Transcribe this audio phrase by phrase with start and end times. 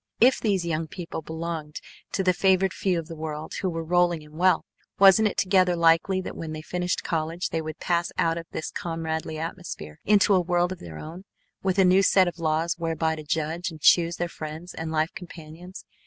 [0.19, 1.79] If these young people belonged
[2.13, 4.65] to the favored few of the world who were rolling in wealth,
[4.97, 8.71] wasn't it altogether likely that when they finished college they would pass out of this
[8.71, 11.25] comradely atmosphere into a world of their own,
[11.61, 15.13] with a new set of laws whereby to judge and choose their friends and life
[15.13, 15.85] companions?